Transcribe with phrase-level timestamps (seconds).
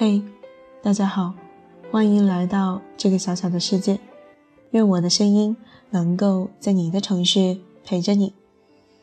[0.00, 0.22] 嘿，
[0.80, 1.34] 大家好，
[1.90, 4.00] 欢迎来到这个小小的世界。
[4.70, 5.54] 愿我的声音
[5.90, 8.32] 能够在你的城市陪着你。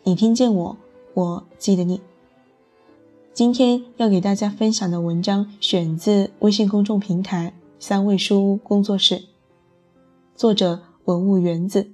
[0.02, 0.76] 你听见我，
[1.14, 2.02] 我记得你。
[3.32, 9.22] 今天要给大家分享的文章选自微信公众平台三味书屋工作室，
[10.36, 11.92] 作者文物园子，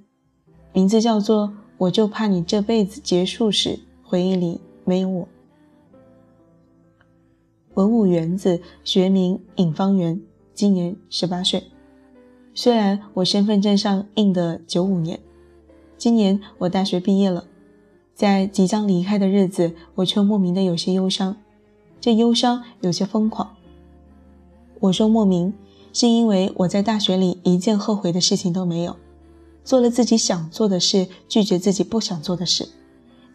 [0.72, 5.24] 名字叫做《我就怕你这辈子结束时回忆里没有我》。
[7.74, 10.20] 文武园子，学名尹方圆，
[10.54, 11.64] 今年十八岁。
[12.54, 15.18] 虽然我身份证上印的九五年，
[15.98, 17.46] 今年我大学毕业了，
[18.14, 21.36] 在即将离开的日子，我却莫名的有些忧伤，
[22.00, 23.56] 这忧伤有些疯狂。
[24.78, 25.52] 我说莫名，
[25.92, 28.94] 是因为我在大学里一件后悔的事情都没有，
[29.64, 32.68] 做了自己想做的事，拒绝自己不想做的事，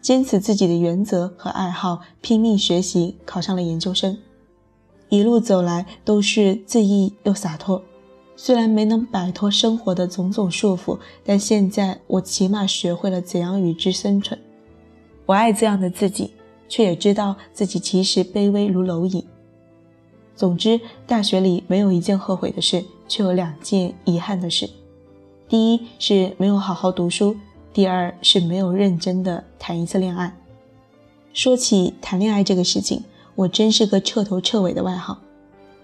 [0.00, 4.16] 坚持自己的原则和爱好，拼命学习，考上了研究生。
[5.10, 7.82] 一路走来都是恣意又洒脱，
[8.36, 14.38] 虽然没能摆脱生活的种种束缚，但现在我起码学会了怎样与之生存。
[15.26, 16.30] 我爱这样的自己，
[16.68, 19.26] 却也知道自己其实卑微如蝼蚁。
[20.36, 24.70] 总之，大学里没有一件后悔的事，却有两件遗憾的事：
[25.48, 27.36] 第一是没有好好读书，
[27.72, 30.32] 第二是没有认真的谈一次恋爱。
[31.32, 33.02] 说起谈恋爱这个事情。
[33.40, 35.16] 我真是个彻头彻尾的外行，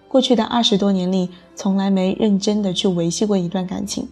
[0.09, 4.07] 过去的二十多年里，从来没认真的去维系过一段感情，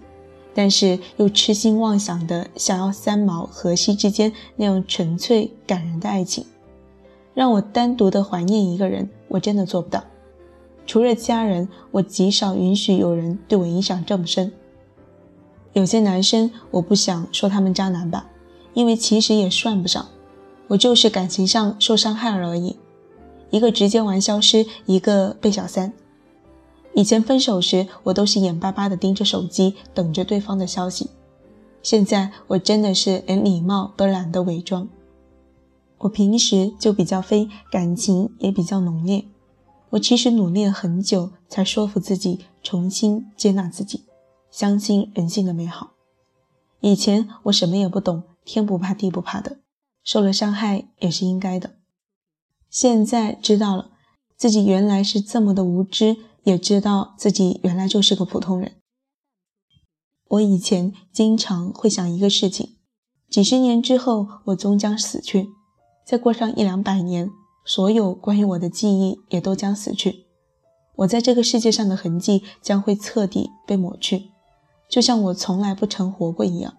[0.55, 6.47] 但是又痴心妄想的想要三毛、荷西之间那样纯粹感人的爱情，
[7.35, 10.03] 让我单独的怀念一个人，我真的做不到。
[10.87, 14.51] 除了家人，我极少允许有人对我影响这么深。
[15.75, 18.27] 有些男生，我不想说他们渣男吧，
[18.73, 20.07] 因为其实也算不上，
[20.69, 22.77] 我就是感情上受伤害了而已。
[23.55, 25.93] 一个直接玩消失，一个被小三。
[26.93, 31.11] 以前分手时，我都是眼巴巴地盯着手机，等着对方的消息。
[31.81, 34.89] 现在我真的是连礼貌都懒得伪装。
[35.99, 39.25] 我平时就比较飞，感情也比较浓烈。
[39.91, 44.03] 我其实努力了很久，才说服自己重新接纳自己，
[44.51, 45.93] 相信人性的美好。
[46.81, 49.59] 以前我什么也不懂，天不怕地不怕的，
[50.03, 51.75] 受了伤害也是应该的。
[52.75, 53.93] 现在知道了，
[54.37, 58.73] 自己原来是这么的无知，也知道自己原来就是个普通人。
[60.31, 62.71] 我以前经常会想一个事情：
[63.31, 65.51] 几十年之后，我终将死去，
[66.05, 67.31] 再过上一两百年，
[67.65, 70.25] 所有关于我的记忆也都将死去，
[70.97, 74.31] 我在这个世界上的痕迹将会彻底被抹去，
[74.91, 76.75] 就像我从来不曾活过一样。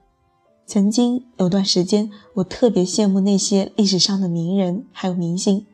[0.68, 5.66] 曾经有段时间，我特别羡慕那些历史上的名人还有明星。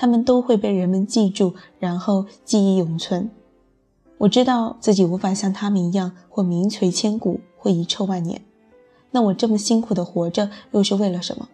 [0.00, 3.28] 他们都会被人们记住，然后记忆永存。
[4.18, 8.40] 我知道自己无法像他们一样，或名垂千古，或遗臭万年。
[9.10, 11.48] 那我这么辛苦的活着，又是为了什么？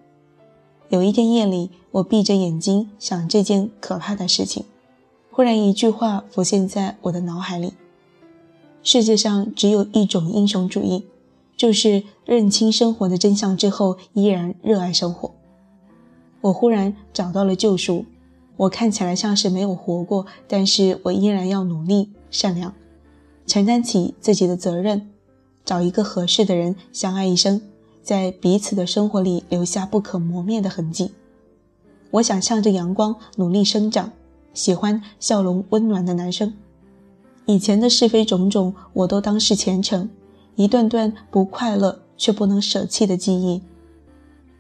[0.90, 4.66] 有一天夜里，我闭着眼睛想这件可怕的事情，
[5.30, 7.72] 忽然一句话浮现在我的脑海里：
[8.82, 11.06] 世界上只有一种英雄主义，
[11.56, 15.30] 就是认清生活的真相之后，依然热爱生活。
[16.42, 18.04] 我忽然找到了救赎。
[18.56, 22.72] 我看起来像是没有活过，但是我依然要努力、善良，
[23.46, 25.10] 承担起自己的责任，
[25.64, 27.60] 找一个合适的人相爱一生，
[28.02, 31.12] 在彼此的生活里留下不可磨灭的痕迹。
[32.12, 34.12] 我想向着阳光努力生长，
[34.52, 36.54] 喜欢笑容温暖的男生。
[37.46, 40.08] 以前的是非种种，我都当是前程，
[40.54, 43.60] 一段段不快乐却不能舍弃的记忆。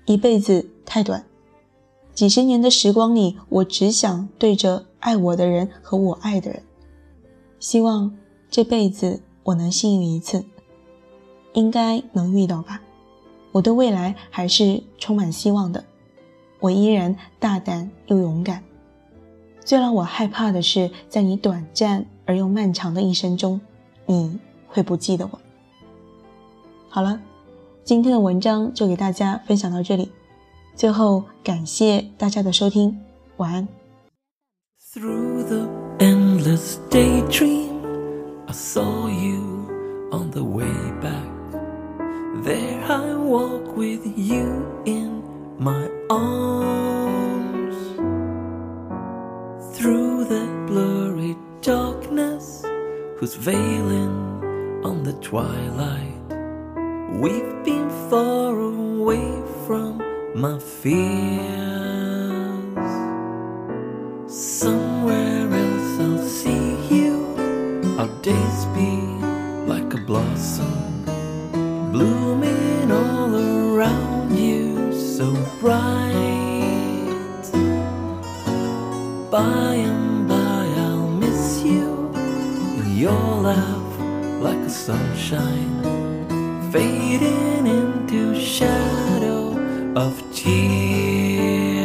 [0.06, 1.24] 一辈子太短。
[2.14, 6.62] 几十年的时光里，我只想对着爱我的人和我爱的人，
[7.58, 8.16] 希望
[8.48, 10.44] 这辈子我能幸运一次，
[11.54, 12.80] 应该能遇到吧。
[13.50, 15.84] 我对未来还是充满希望的，
[16.60, 18.62] 我依然大胆又勇敢。
[19.64, 23.60] 最让我害怕的是，在你短暂而又漫长的一生中，
[24.06, 24.38] 你
[24.68, 25.40] 会不记得我。
[26.88, 27.20] 好了，
[27.82, 30.12] 今天的文章就给大家分享到这里。
[30.75, 32.97] 最后，感谢大家的收听，
[33.37, 33.67] 晚安。
[34.93, 35.67] Through the
[35.99, 37.81] endless daydream,
[38.47, 39.67] I saw you
[40.11, 40.71] on the way
[41.01, 41.27] back.
[42.43, 45.21] There I walk with you in
[45.59, 47.75] my arms.
[49.73, 52.63] Through the blurry darkness,
[53.19, 56.15] who's veiling on the twilight,
[57.19, 60.01] we've been far away from
[60.34, 61.44] my fears.
[64.26, 66.74] Somewhere else I'll see.
[66.90, 67.34] You.
[67.98, 68.90] Our days be
[69.66, 71.04] like a blossom
[71.92, 75.82] blooming all around you, so bright.
[79.30, 82.12] By and by, I'll miss you,
[82.92, 84.00] your laugh
[84.42, 85.82] like a sunshine,
[86.72, 89.03] fading into shadow
[89.96, 91.84] of tears.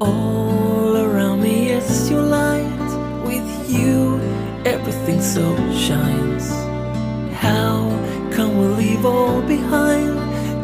[0.00, 4.18] All around me is your light, with you
[4.64, 6.50] everything so shines.
[7.34, 7.90] How
[8.32, 10.14] can we leave all behind?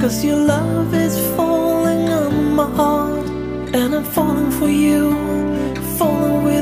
[0.00, 3.28] Cause your love is falling on my heart,
[3.75, 5.12] and I'm falling for you,
[5.99, 6.59] falling with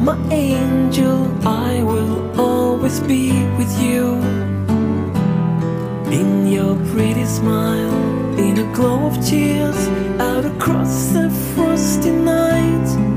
[0.00, 4.16] my angel, I will always be with you.
[6.10, 7.94] In your pretty smile,
[8.38, 9.76] in a glow of tears,
[10.18, 13.09] out across the frosty night,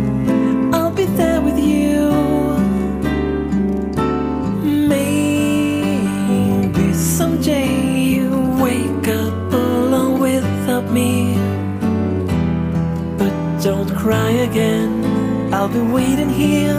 [15.64, 16.76] I'll be waiting here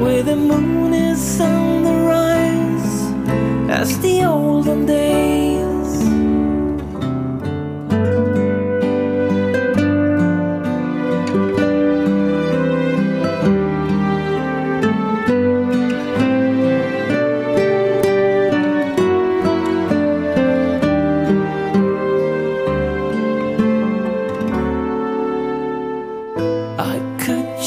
[0.00, 5.51] where the moon is on the rise as the olden days.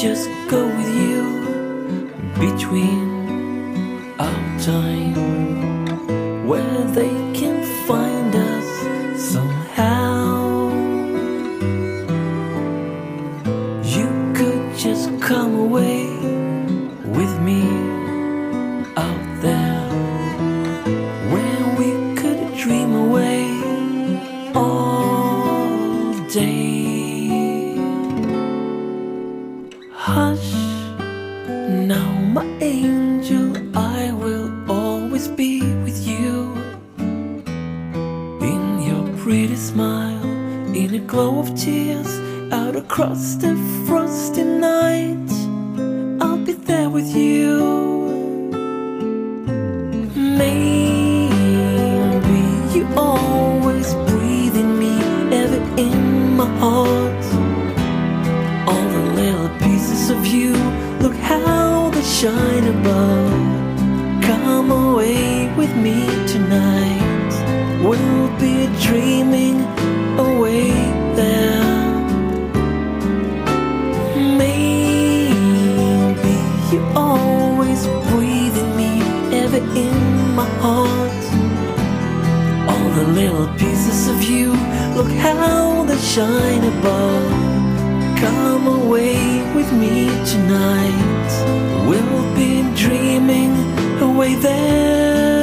[0.08, 1.24] Just go with you
[2.38, 3.08] between
[4.20, 7.58] our time where they can
[7.88, 8.68] find us
[9.32, 10.70] somehow.
[13.96, 16.25] You could just come away
[31.86, 36.52] now my angel, I will always be with you.
[36.98, 40.24] In your pretty smile,
[40.74, 42.10] in a glow of tears,
[42.52, 43.54] out across the
[43.86, 45.30] frosty night,
[46.20, 47.62] I'll be there with you.
[50.42, 51.30] Maybe
[52.76, 54.94] you always breathe in me,
[55.32, 57.24] ever in my heart
[58.68, 60.52] all the little pieces of you.
[61.00, 61.75] Look how
[62.06, 63.32] shine above.
[64.22, 67.32] Come away with me tonight.
[67.82, 69.60] We'll be dreaming
[70.16, 70.70] away
[71.16, 71.64] there.
[74.38, 75.34] Maybe
[76.70, 79.02] you always breathe in me,
[79.42, 79.96] ever in
[80.36, 81.24] my heart.
[82.70, 84.52] All the little pieces of you,
[84.94, 87.45] look how they shine above.
[88.16, 91.30] Come away with me tonight.
[91.88, 93.54] We'll be dreaming
[94.00, 95.35] away there.